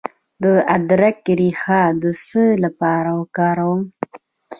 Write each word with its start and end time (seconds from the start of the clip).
د 0.43 0.45
ادرک 0.75 1.17
ریښه 1.39 1.81
د 2.01 2.03
څه 2.25 2.43
لپاره 2.63 3.09
وکاروم؟ 3.19 3.81